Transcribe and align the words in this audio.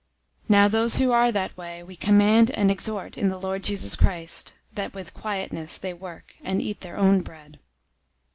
003:012 0.45 0.49
Now 0.49 0.67
those 0.67 0.97
who 0.97 1.11
are 1.11 1.31
that 1.31 1.55
way, 1.55 1.83
we 1.83 1.95
command 1.95 2.49
and 2.49 2.71
exhort 2.71 3.19
in 3.19 3.27
the 3.27 3.39
Lord 3.39 3.61
Jesus 3.63 3.95
Christ, 3.95 4.55
that 4.73 4.95
with 4.95 5.13
quietness 5.13 5.77
they 5.77 5.93
work, 5.93 6.37
and 6.43 6.59
eat 6.59 6.81
their 6.81 6.97
own 6.97 7.21
bread. 7.21 7.59